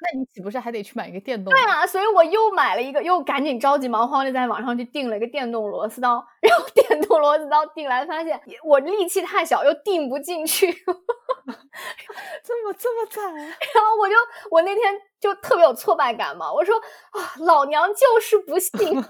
[0.02, 1.54] 那你岂不是还得去买一个电动？
[1.54, 6.26] 对啊，所以我又买了一个，又赶紧着急忙慌的在网上去订了一个电动螺丝刀。
[6.42, 10.72] 然后电动螺丝刀订来发现我力气太小，又订不进去。
[12.44, 14.16] 这么这么惨，然后我就
[14.50, 16.76] 我那天就特别有挫败感嘛，我说
[17.12, 19.04] 啊，老娘就是不信， 然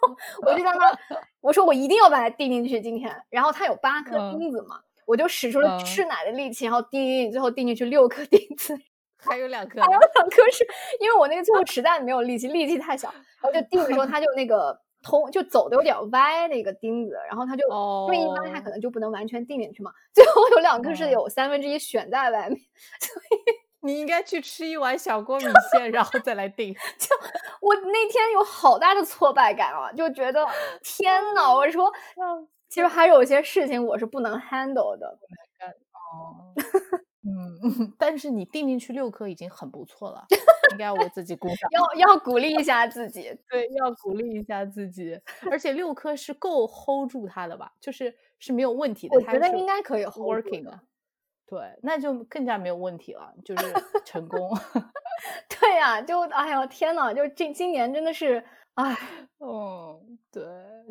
[0.00, 0.98] 后我就在那，
[1.40, 8.76] 我说我一定要把它钉进去今天，然后它有八颗钉子嘛，我就使出了吃奶的力气，然后钉钉，最后钉进去六颗钉子，
[9.22, 10.66] 还有两颗，还有两颗是
[11.00, 14.80] 因为我那个最后实在没有力气，力气太小，然后就钉的时候它就那个。
[15.02, 17.66] 通就走的有点歪那个钉子，然后它就
[18.04, 22.60] 因为一般它可能就不能完全钉进去嘛，最后有两颗是有三分之一悬在外面，
[23.00, 23.38] 所以
[23.80, 26.74] 你应该去吃一碗小锅米线，然后再来钉。
[27.00, 27.16] 就
[27.62, 30.46] 我那天有好大的挫败感啊，就觉得
[30.84, 31.90] 天呐，我说，
[32.68, 35.18] 其实还有一些事情我是不能 handle 的。
[36.12, 36.39] 哦。
[37.62, 40.24] 嗯，但是你定进去六颗已经很不错了，
[40.72, 41.56] 应该我自己鼓掌。
[41.72, 45.20] 要要鼓励一下自己，对，要鼓励一下自己。
[45.50, 47.72] 而且六颗是够 hold 住它的吧？
[47.80, 49.16] 就是是没有问题的。
[49.16, 50.80] 我觉得应该可以 working 的。
[51.46, 53.72] 对，那就更加没有问题了，就 是
[54.04, 54.38] 成功。
[55.60, 58.42] 对呀，就哎呦天呐，就这今年真的是，
[58.74, 58.96] 哎，
[59.38, 60.42] 嗯，对，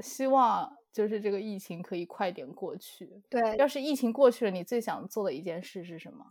[0.01, 0.75] 希望。
[0.91, 3.21] 就是这个疫情可以快点过去。
[3.29, 6.25] 对，要是疫情过去了，你最想做的一件事是什么？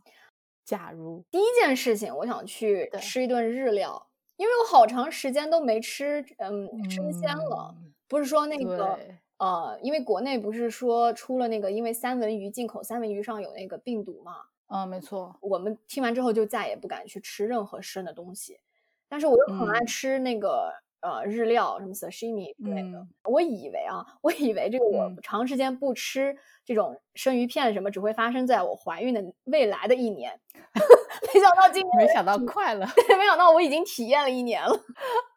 [0.68, 4.06] 假如第一件事情，我想去吃一顿日料。
[4.36, 7.74] 因为我好长时间都没吃嗯生鲜了，
[8.06, 8.98] 不是说那个
[9.38, 14.42] 呃，因为国内不是说出了那个，因为三文鱼进口三文鱼上有那个病毒嘛。
[14.66, 15.34] 嗯，没错。
[15.40, 18.60] 我们听完之后就再也不敢去吃任何生的东西，
[19.08, 20.70] 但是我又很爱吃那个
[21.00, 23.06] 呃日料，什么 sashimi 之类的。
[23.24, 30.40] 我以为啊，我以为这个我长时间不吃这种生鱼片什么，只会发生在我怀孕的未来的一年。
[31.34, 32.86] 没想到今年，没想到快了，
[33.18, 34.80] 没想到我已经体验了一年了。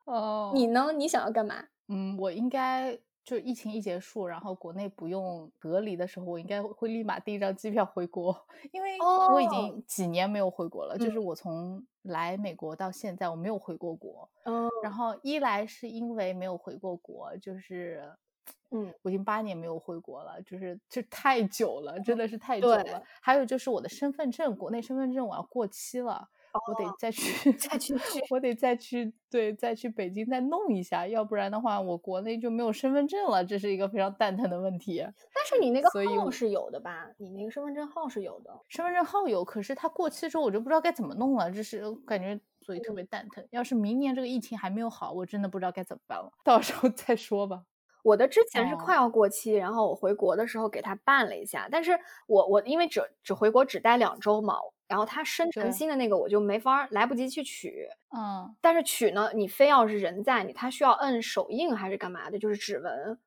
[0.05, 0.91] 哦，你呢？
[0.95, 1.64] 你想要干嘛？
[1.88, 2.97] 嗯，我应该。
[3.24, 8.36] 就疫情一结束，然后国内不用隔离的时候，我应该会立马订一张机票回国，
[8.74, 8.97] 因为
[9.32, 10.97] 我已经几年没有回国了。
[10.97, 14.30] 就是我从来美国到现在，我没有回过国。
[14.45, 18.11] 嗯，然后一来是因为没有回过国，就是，
[18.72, 23.03] 嗯，我已经八年没有回国了，就是这太久了，真的是太久了。
[23.22, 26.28] 还有就是我的身份证，国内身份证我要过期了。
[26.67, 27.93] 我得再去，再去，
[28.29, 34.99] 我得再去，对，再去北京再弄一下，要不然的话，我国内就没有身份证了，这是一个非常蛋疼的问题。
[35.33, 37.09] 但是你那个号是有的吧？
[37.17, 43.45] 你那个身份证号是有的，身份证号有，可是它过期之后我就不知道该怎么弄了，这是感觉所以特别蛋疼。
[43.51, 47.63] 要是明年这个疫情还没有好，我真的不知道该怎么办了，到时候再说吧。
[48.03, 51.91] 我的之前是快要过期，然后我回国的时候给他办了一下，但是
[52.27, 54.55] 我我因为只只回国只待两周嘛。
[54.91, 63.17] 然后他生成新的那个我就没法来不及去取，嗯，但是取呢，你非要是人在你，他需要摁手印还是干嘛的，就是指纹，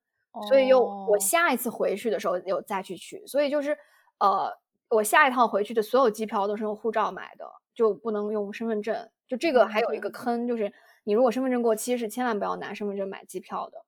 [0.46, 3.74] 所以又我下一次回去的时候又再去取，所以就是
[4.18, 4.54] 呃，
[4.90, 10.70] 我下一趟回去的所有机票都是用护照买的，就不能用身份证，就这个还有一个坑，就是
[11.04, 13.83] 你如果身份证过期是千万不要拿身份证买机票的。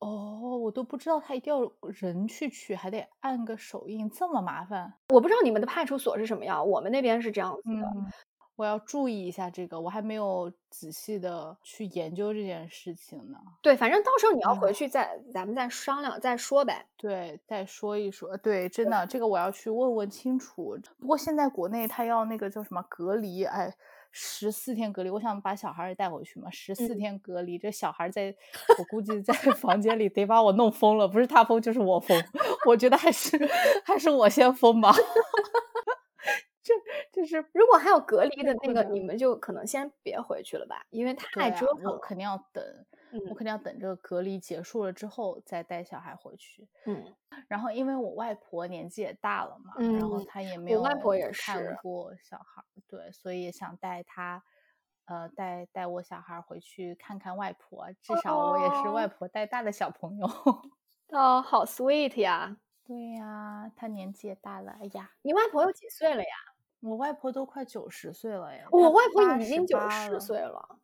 [0.00, 4.92] 哦，我都不知道他一定要人去取，还得按个手印，这么麻烦。
[5.08, 7.92] 我不知道你们的派出所是什么样，我们那边是这样子的。
[8.54, 13.38] 我要注意一下这个，我还没有仔细的去研究这件事情呢。
[13.62, 16.84] 对，反正到时候你要回去再，咱们再商量再说呗。
[16.96, 18.36] 对，再说一说。
[18.36, 20.76] 对，真的，这个我要去问问清楚。
[20.98, 23.72] 不过现在国内他要那个叫什么隔离，哎。
[24.10, 26.50] 十四天隔离，我想把小孩也带回去嘛。
[26.50, 28.34] 十四天隔离，这小孩在，
[28.78, 32.20] 我估计在房间里得把我弄疯了，不是他疯就是我疯。
[32.66, 33.38] 我觉得还是
[33.84, 34.92] 还是我先疯吧。
[36.62, 36.74] 这
[37.12, 41.92] 这是如果还有隔离的那个，你们就可能先别回去了吧，因为太折腾。
[41.92, 42.64] 我肯定要等。
[43.28, 46.68] 我肯定要等这个隔离结束了之后再带小孩回去。
[46.86, 47.04] 嗯，
[47.48, 54.42] 然后因为我外婆年纪也大了嘛，然后她也没有外婆也看过小孩，对，所以想带她，
[55.06, 60.26] 呃，带带我小孩回去看看外婆，至少我也是外婆带大的小朋友。
[61.08, 62.58] 哦，好 sweet 呀！
[62.84, 64.72] 对呀，她年纪也大了。
[64.80, 66.28] 哎呀，你外婆有几岁了呀？
[66.80, 68.66] 我外婆都快九十岁了呀。
[68.70, 70.78] 我外婆已经九十岁了。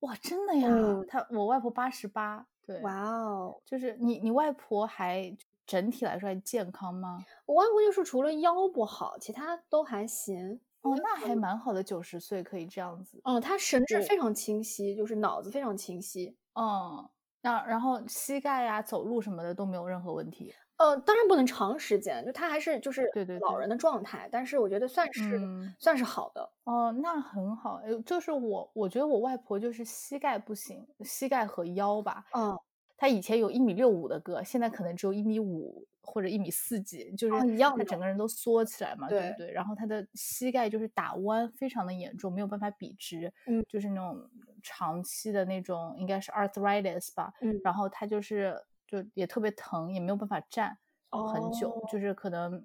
[0.00, 0.68] 哇，真的呀！
[1.08, 5.36] 他我外婆八十八，对，哇哦，就是你你外婆还
[5.66, 7.24] 整体来说还健康吗？
[7.46, 10.60] 我外婆就是除了腰不好，其他都还行。
[10.82, 13.20] 哦，那还蛮好的，九十岁可以这样子。
[13.24, 16.34] 哦，她神志非常清晰，就是脑子非常清晰。
[16.54, 17.06] 嗯，
[17.42, 20.54] 那然后膝盖呀、走路什么的都没有任何问题。
[20.80, 25.38] 呃，当然不能长时间，就他还是就是对对老人的状态，但是我觉得算是
[25.78, 27.82] 算是好的哦，那很好。
[28.06, 32.58] 就是我我觉得我外婆就是膝盖不行，膝盖和腰吧，嗯，
[32.96, 39.52] 她以前有一米六五的个，现在可能只有一米五或者一米四几，就是一样，她整个人都缩起来嘛，对不对？
[39.52, 44.18] 然后她的膝盖就是打弯非常的严重，没有办法笔直，嗯，就是那种
[44.62, 48.58] 长期的那种应该是 arthritis 吧，嗯，然后她就是。
[48.90, 50.76] 就也特别疼，也没有办法站
[51.10, 52.64] 很久，就是可能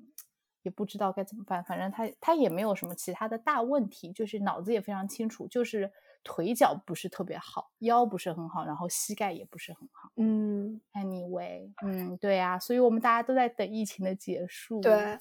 [0.64, 1.64] 也不知道该怎么办。
[1.64, 5.92] 反正他他也没有什么其他的大问题，就是脑子也非常清楚，就是
[6.24, 10.10] 腿脚不是特别好，腰不是很好，然后膝盖也不是很好。
[10.16, 14.82] 嗯，anyway，嗯，对呀，所以我们大家都在等疫情的结束。
[14.82, 15.20] 对，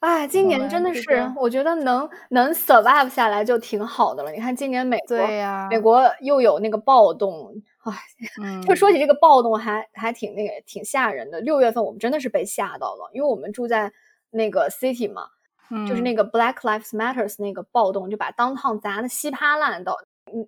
[0.00, 4.32] 哎，今年真的是，我觉得能能 survive 下来就挺好的了。
[4.32, 7.52] 你看今年美国，对呀，美国又有那个暴动。
[7.84, 11.40] 哎， 就说起这个暴动，还还挺那个，挺吓人的。
[11.40, 13.92] 六月份我们真的是被吓到了，因为我们住在
[14.30, 15.28] 那个 city 嘛，
[15.86, 19.94] 就是那个 Black Lives Matters 那个暴动，就把 downtown 砸的稀巴烂的。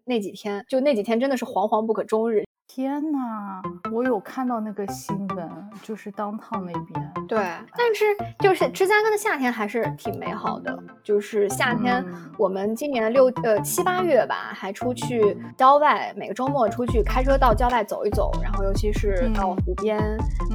[0.04, 2.44] 那几天，就那几天真的是惶惶不可终日。
[2.74, 3.60] 天呐，
[3.92, 5.46] 我有看到那个新闻，
[5.82, 7.12] 就是当趟那边。
[7.28, 7.38] 对，
[7.76, 8.06] 但是
[8.38, 10.74] 就是芝加哥的夏天还是挺美好的。
[11.04, 12.02] 就是夏天，
[12.38, 20.00] 我们今年六呃七八月吧，还出去郊外，每个周末出去开车到郊外走一走，然后尤其是到湖边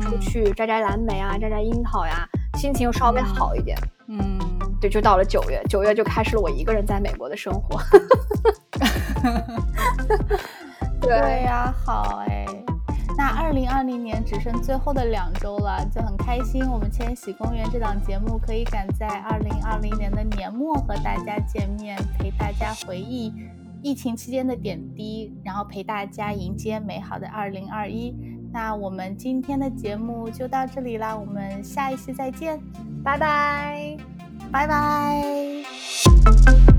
[0.01, 3.77] 出去摘摘蓝莓啊，摘摘樱桃呀，心情又稍微好一点。
[4.07, 4.39] 嗯，
[4.81, 7.79] 对，就到了九月，九月就开始了我一个人在美国的生活。
[11.01, 12.45] 对呀，好哎。
[13.17, 23.33] 那二零二零年只剩最后的两周了，就很开心，我们千禧公园这档节目可以赶在二零二零年的年末和大家见面，陪大家回忆
[23.81, 28.15] 疫情期间的点滴，然后陪大家迎接美好的二零二一。
[28.53, 32.61] 那我们今天的节目就到这里啦，我们下一期再见，
[33.03, 33.97] 拜拜，
[34.51, 36.76] 拜拜。